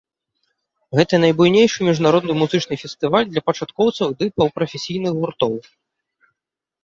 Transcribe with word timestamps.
Гэта 0.99 1.13
найбуйнейшы 1.23 1.79
міжнародны 1.89 2.33
музычны 2.41 2.75
фестываль 2.83 3.29
для 3.33 3.41
пачаткоўцаў 3.49 4.07
ды 4.21 4.25
паўпрафесійных 4.39 5.11
гуртоў. 5.19 5.53